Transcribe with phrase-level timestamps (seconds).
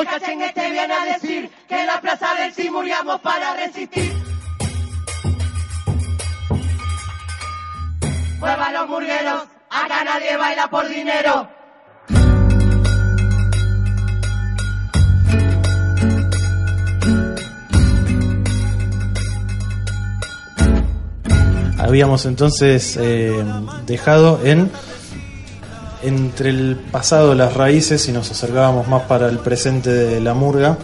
[0.00, 4.10] Hoy Cachengue te viene a decir que en la plaza del sí muriamos para resistir.
[8.38, 11.50] Mueva los murgueros, acá nadie baila por dinero.
[21.78, 23.44] Habíamos entonces eh,
[23.84, 24.70] dejado en
[26.02, 30.78] entre el pasado, las raíces y nos acercábamos más para el presente de la murga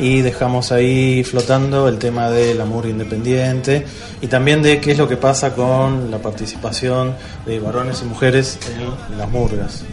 [0.00, 3.84] y dejamos ahí flotando el tema de la murga independiente
[4.22, 8.58] y también de qué es lo que pasa con la participación de varones y mujeres
[8.74, 9.84] en las murgas.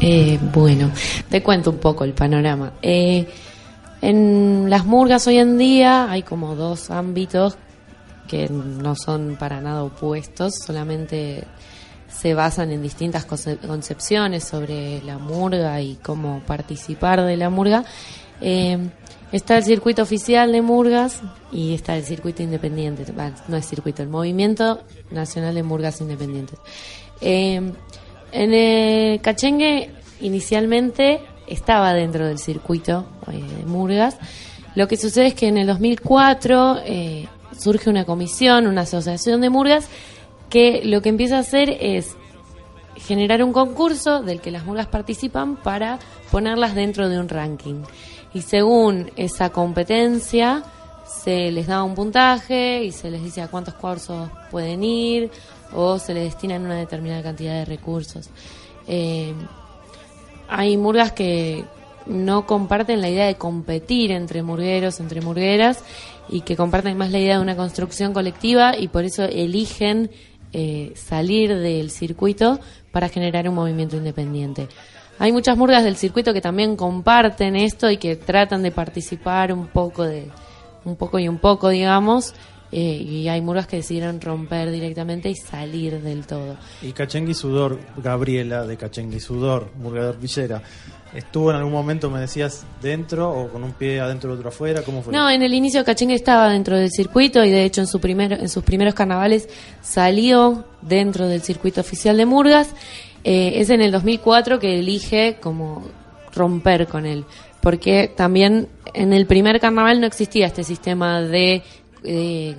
[0.00, 0.90] Eh, bueno,
[1.28, 2.72] te cuento un poco el panorama.
[2.80, 3.26] Eh,
[4.00, 7.58] en las murgas hoy en día hay como dos ámbitos
[8.26, 11.44] que no son para nada opuestos, solamente
[12.10, 17.84] se basan en distintas concepciones sobre la murga y cómo participar de la murga.
[18.40, 18.78] Eh,
[19.32, 23.06] está el circuito oficial de murgas y está el circuito independiente,
[23.48, 26.58] no es circuito, el Movimiento Nacional de Murgas Independientes.
[27.20, 27.72] Eh,
[28.32, 34.18] en el Cachengue inicialmente estaba dentro del circuito eh, de murgas.
[34.74, 36.78] Lo que sucede es que en el 2004
[37.58, 39.88] surge una comisión, una asociación de murgas
[40.50, 42.16] que lo que empieza a hacer es
[42.96, 45.98] generar un concurso del que las murgas participan para
[46.30, 47.82] ponerlas dentro de un ranking.
[48.34, 50.62] Y según esa competencia,
[51.06, 55.30] se les da un puntaje y se les dice a cuántos cursos pueden ir
[55.72, 58.28] o se les destinan una determinada cantidad de recursos.
[58.86, 59.34] Eh,
[60.48, 61.64] hay murgas que
[62.06, 65.84] no comparten la idea de competir entre murgueros, entre murgueras,
[66.28, 70.10] y que comparten más la idea de una construcción colectiva y por eso eligen
[70.52, 72.60] eh, salir del circuito
[72.92, 74.68] para generar un movimiento independiente.
[75.18, 79.66] Hay muchas murgas del circuito que también comparten esto y que tratan de participar un
[79.66, 80.30] poco de
[80.84, 82.34] un poco y un poco, digamos,
[82.72, 86.56] eh, y hay murgas que decidieron romper directamente y salir del todo.
[86.82, 90.62] Y Cachengui Sudor, Gabriela de Cachengui Sudor, Murgador Villera,
[91.14, 94.82] ¿Estuvo en algún momento, me decías, dentro o con un pie adentro y otro afuera?
[94.82, 95.12] ¿Cómo fue?
[95.12, 98.34] No, en el inicio Cachengue estaba dentro del circuito y de hecho en, su primer,
[98.34, 99.48] en sus primeros carnavales
[99.82, 102.68] salió dentro del circuito oficial de Murgas.
[103.24, 105.84] Eh, es en el 2004 que elige como
[106.32, 107.24] romper con él,
[107.60, 111.64] porque también en el primer carnaval no existía este sistema de
[112.04, 112.56] eh,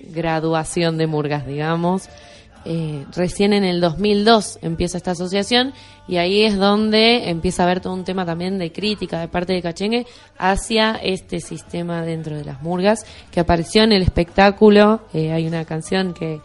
[0.00, 2.08] graduación de Murgas, digamos.
[2.64, 5.72] Eh, recién en el 2002 empieza esta asociación
[6.08, 9.52] y ahí es donde empieza a haber todo un tema también de crítica de parte
[9.52, 10.06] de Cachengue
[10.36, 15.02] hacia este sistema dentro de las murgas que apareció en el espectáculo.
[15.14, 16.40] Eh, hay una canción que,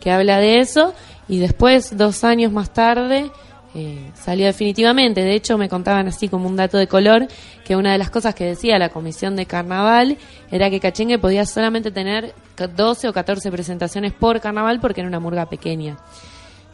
[0.00, 0.94] que habla de eso
[1.28, 3.30] y después, dos años más tarde,
[3.74, 5.22] eh, salió definitivamente.
[5.22, 7.28] De hecho, me contaban así como un dato de color
[7.64, 10.16] que una de las cosas que decía la comisión de carnaval
[10.50, 15.20] era que Cachengue podía solamente tener 12 o 14 presentaciones por carnaval porque era una
[15.20, 15.98] murga pequeña.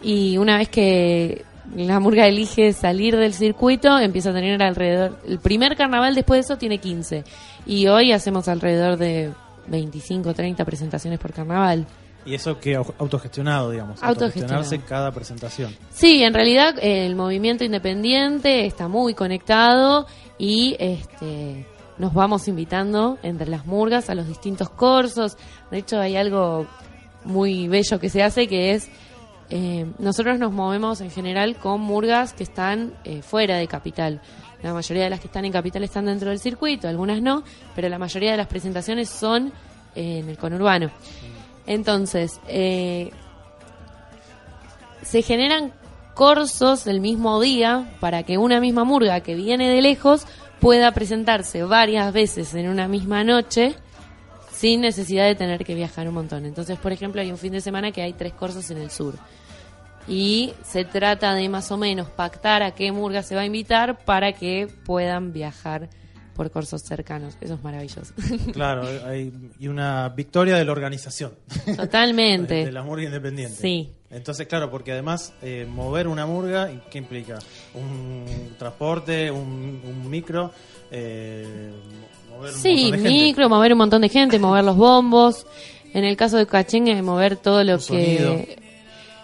[0.02, 1.44] Y una vez que
[1.74, 5.18] la murga elige salir del circuito, empieza a tener alrededor.
[5.26, 7.24] El primer carnaval después de eso tiene 15.
[7.66, 9.32] Y hoy hacemos alrededor de
[9.66, 11.86] 25 o 30 presentaciones por carnaval.
[12.26, 14.02] Y eso que autogestionado, digamos.
[14.02, 15.74] Autogestionarse cada presentación.
[15.90, 20.06] Sí, en realidad el movimiento independiente está muy conectado
[20.38, 25.36] y este nos vamos invitando entre las murgas a los distintos cursos.
[25.70, 26.66] De hecho, hay algo
[27.24, 28.88] muy bello que se hace que es
[29.50, 34.20] eh, nosotros nos movemos en general con murgas que están eh, fuera de capital.
[34.62, 37.88] La mayoría de las que están en capital están dentro del circuito, algunas no, pero
[37.88, 39.52] la mayoría de las presentaciones son
[39.94, 40.90] en el conurbano.
[41.66, 43.10] Entonces, eh,
[45.02, 45.72] se generan
[46.14, 50.26] corsos el mismo día para que una misma murga que viene de lejos
[50.60, 53.74] pueda presentarse varias veces en una misma noche
[54.52, 56.46] sin necesidad de tener que viajar un montón.
[56.46, 59.14] Entonces, por ejemplo, hay un fin de semana que hay tres corsos en el sur.
[60.06, 64.04] Y se trata de más o menos pactar a qué murga se va a invitar
[64.04, 65.88] para que puedan viajar
[66.34, 67.36] por cursos cercanos.
[67.40, 68.12] Eso es maravilloso.
[68.52, 71.32] Claro, hay, y una victoria de la organización.
[71.76, 72.54] Totalmente.
[72.66, 73.56] de, la murga independiente.
[73.56, 73.90] Sí.
[74.10, 77.38] Entonces, claro, porque además eh, mover una murga, ¿qué implica?
[77.74, 80.52] Un transporte, un, micro,
[80.90, 81.72] eh,
[82.30, 85.46] mover un sí, micro, mover un montón de gente, mover los bombos.
[85.92, 88.58] En el caso de Cachengue, mover todo lo que...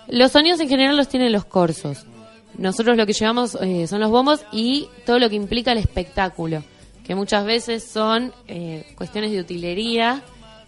[0.08, 2.04] Los sonidos en general los tienen los corsos.
[2.58, 6.64] Nosotros lo que llevamos eh, son los bombos y todo lo que implica el espectáculo
[7.04, 10.22] que muchas veces son eh, cuestiones de utilería,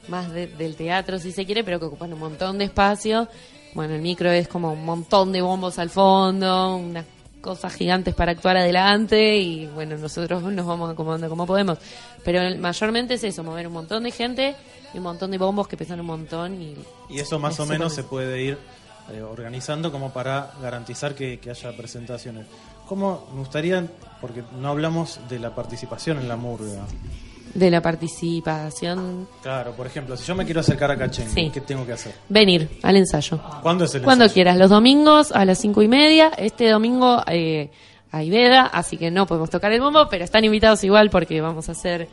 [0.09, 3.29] más del teatro si se quiere, pero que ocupan un montón de espacio.
[3.75, 7.05] Bueno, el micro es como un montón de bombos al fondo, una
[7.43, 11.77] cosas gigantes para actuar adelante y bueno, nosotros nos vamos acomodando como podemos.
[12.25, 14.55] Pero mayormente es eso, mover un montón de gente
[14.95, 16.63] y un montón de bombos que pesan un montón.
[16.63, 16.77] Y,
[17.11, 18.59] y eso más o menos se puede ir
[19.11, 22.47] eh, organizando como para garantizar que, haya presentaciones.
[22.87, 23.87] ¿Cómo me gustaría,
[24.21, 26.85] porque no hablamos de la participación en la murga?
[27.55, 29.29] De la participación.
[29.43, 32.15] Claro, por ejemplo, si yo me quiero acercar a Cachengue, ¿qué tengo que hacer?
[32.29, 33.41] Venir al ensayo.
[33.63, 36.31] ¿Cuándo es el Cuando quieras, los domingos a las cinco y media.
[36.37, 37.71] Este domingo eh,
[38.11, 41.69] hay veda, así que no podemos tocar el bombo, pero están invitados igual porque vamos
[41.69, 42.09] a hacer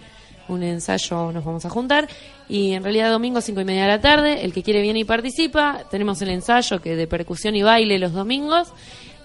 [0.50, 2.08] un ensayo, nos vamos a juntar.
[2.48, 5.04] Y en realidad domingo cinco y media de la tarde, el que quiere viene y
[5.06, 5.84] participa.
[5.90, 8.74] Tenemos el ensayo que de percusión y baile los domingos.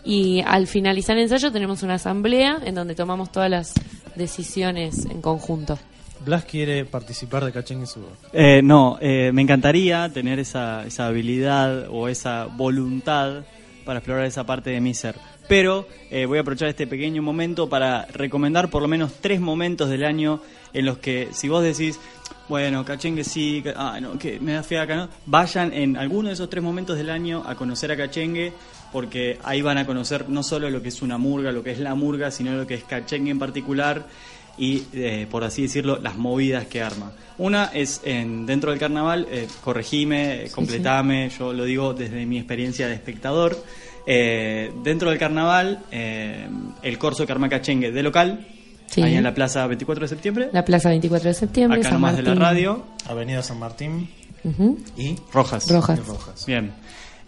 [0.05, 3.73] Y al finalizar el ensayo tenemos una asamblea en donde tomamos todas las
[4.15, 5.79] decisiones en conjunto.
[6.25, 7.87] Blas quiere participar de Cachengue.
[8.33, 13.45] Eh, no, eh, me encantaría tener esa, esa habilidad o esa voluntad
[13.85, 15.17] para explorar esa parte de mi ser.
[15.49, 19.91] Pero eh, voy a aprovechar este pequeño momento para recomendar por lo menos tres momentos
[19.91, 20.41] del año
[20.73, 22.01] en los que si vos decís,
[22.49, 25.09] bueno, Cachengue sí, ah, no, que me da fe acá, ¿no?
[25.27, 28.53] Vayan en alguno de esos tres momentos del año a conocer a Cachengue,
[28.93, 31.79] porque ahí van a conocer no solo lo que es una murga, lo que es
[31.79, 34.07] la murga, sino lo que es Cachengue en particular
[34.59, 37.13] y, eh, por así decirlo, las movidas que arma.
[37.39, 42.87] Una es en, dentro del carnaval, eh, corregime, completame, yo lo digo desde mi experiencia
[42.87, 43.57] de espectador.
[44.07, 46.47] Eh, dentro del carnaval, eh,
[46.83, 48.47] el corso que arma Cachengue de local,
[48.97, 50.49] Ahí en la Plaza 24 de septiembre.
[50.53, 51.81] La Plaza 24 de septiembre.
[51.81, 52.85] Acá nomás de la radio.
[53.09, 54.09] Avenida San Martín.
[54.97, 55.69] Y Rojas.
[55.69, 56.47] Rojas.
[56.47, 56.71] Bien.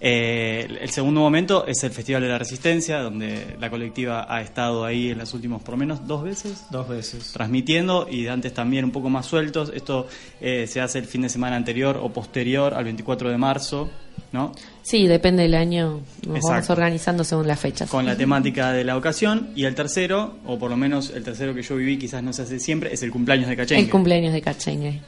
[0.00, 4.84] Eh, el segundo momento es el Festival de la Resistencia, donde la colectiva ha estado
[4.84, 6.66] ahí en las últimas, por lo menos, dos veces.
[6.70, 7.32] Dos veces.
[7.32, 9.72] Transmitiendo y de antes también un poco más sueltos.
[9.74, 10.06] Esto
[10.40, 13.90] eh, se hace el fin de semana anterior o posterior al 24 de marzo.
[14.32, 14.52] ¿no?
[14.82, 17.88] Sí, depende del año, nos vamos organizando según las fechas.
[17.88, 19.50] Con la temática de la ocasión.
[19.54, 22.42] Y el tercero, o por lo menos el tercero que yo viví, quizás no se
[22.42, 23.84] hace siempre, es el cumpleaños de Cachengue.
[23.84, 25.00] El cumpleaños de Cachengue.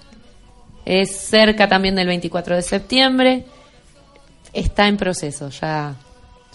[0.84, 3.44] Es cerca también del 24 de septiembre.
[4.52, 5.94] Está en proceso, ya,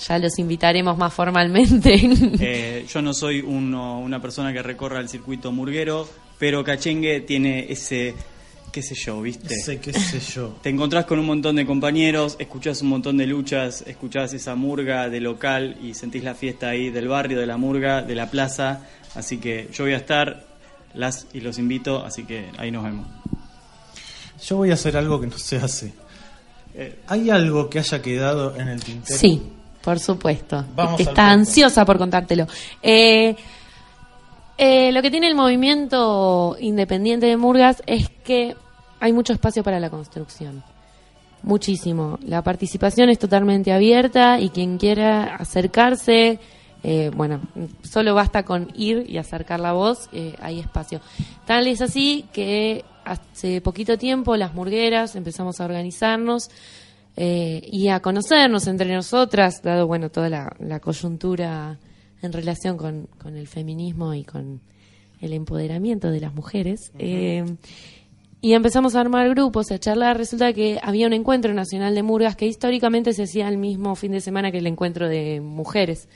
[0.08, 1.96] ya los invitaremos más formalmente.
[2.40, 6.08] Eh, yo no soy una persona que recorra el circuito murguero,
[6.38, 8.16] pero Cachengue tiene ese
[8.74, 9.56] qué sé yo, ¿viste?
[9.56, 10.58] Sé qué sé yo.
[10.64, 15.10] Te encontrás con un montón de compañeros, escuchás un montón de luchas, escuchás esa murga
[15.10, 18.82] de local y sentís la fiesta ahí del barrio, de la murga, de la plaza.
[19.14, 20.48] Así que yo voy a estar,
[20.96, 23.08] las y los invito, así que ahí nos vemos.
[24.44, 25.94] Yo voy a hacer algo que no se hace.
[26.76, 29.18] Eh, ¿Hay algo que haya quedado en el tintero?
[29.18, 29.42] Sí,
[29.84, 30.66] por supuesto.
[30.76, 32.48] Vamos Está ansiosa por contártelo.
[32.82, 33.36] Eh,
[34.58, 38.56] eh, lo que tiene el movimiento independiente de Murgas es que
[39.00, 40.64] hay mucho espacio para la construcción.
[41.44, 42.18] Muchísimo.
[42.26, 46.40] La participación es totalmente abierta y quien quiera acercarse,
[46.84, 47.42] eh, bueno,
[47.82, 51.02] solo basta con ir y acercar la voz, eh, hay espacio.
[51.46, 56.50] Tal es así que hace poquito tiempo las murgueras empezamos a organizarnos
[57.16, 61.78] y a conocernos entre nosotras, dado bueno toda la coyuntura
[62.24, 64.62] en relación con, el feminismo y con
[65.20, 66.92] el empoderamiento de las mujeres.
[66.98, 67.44] Eh,
[68.42, 70.18] y empezamos a armar grupos, a charlar.
[70.18, 74.14] Resulta que había un encuentro nacional de murgas que históricamente se hacía el mismo fin
[74.14, 76.10] de semana que el encuentro de mujeres.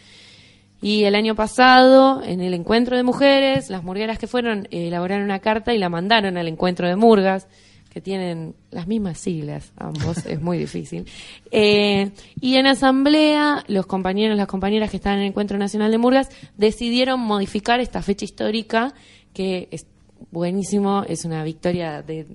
[0.82, 5.24] Y el año pasado, en el encuentro de mujeres, las murgueras que fueron eh, elaboraron
[5.24, 7.48] una carta y la mandaron al encuentro de murgas
[7.90, 11.06] que tienen las mismas siglas, ambos, es muy difícil.
[11.50, 15.98] Eh, y en asamblea, los compañeros, las compañeras que están en el Encuentro Nacional de
[15.98, 18.94] Murgas decidieron modificar esta fecha histórica,
[19.34, 19.88] que es
[20.30, 22.28] buenísimo, es una victoria de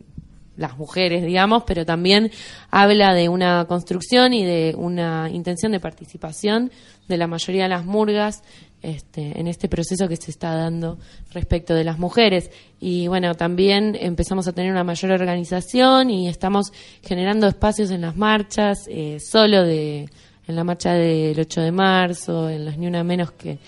[0.56, 2.30] las mujeres, digamos, pero también
[2.70, 6.70] habla de una construcción y de una intención de participación
[7.08, 8.42] de la mayoría de las murgas
[8.82, 10.98] este, en este proceso que se está dando
[11.32, 12.50] respecto de las mujeres.
[12.80, 18.16] Y bueno, también empezamos a tener una mayor organización y estamos generando espacios en las
[18.16, 20.08] marchas, eh, solo de,
[20.46, 23.58] en la marcha del 8 de marzo, en las ni una menos que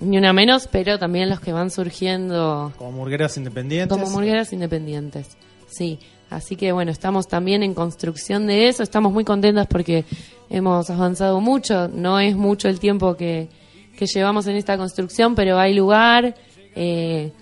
[0.00, 2.72] ni una menos, pero también los que van surgiendo.
[2.76, 3.96] Como murgueras independientes.
[3.96, 5.36] Como murgueras independientes,
[5.74, 5.98] sí.
[6.30, 10.04] Así que bueno, estamos también en construcción de eso, estamos muy contentas porque
[10.50, 13.48] hemos avanzado mucho, no es mucho el tiempo que,
[13.96, 16.34] que llevamos en esta construcción, pero hay lugar.
[16.74, 17.32] Eh,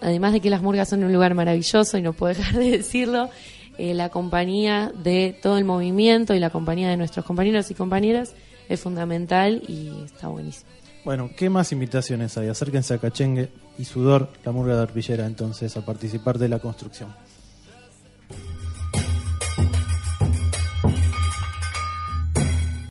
[0.00, 3.30] además de que las murgas son un lugar maravilloso y no puedo dejar de decirlo,
[3.78, 8.34] eh, la compañía de todo el movimiento y la compañía de nuestros compañeros y compañeras
[8.68, 10.68] es fundamental y está buenísimo.
[11.04, 12.48] Bueno, ¿qué más invitaciones hay?
[12.48, 13.48] Acérquense a Cachengue
[13.78, 17.14] y Sudor, la murga de Arpillera, entonces, a participar de la construcción.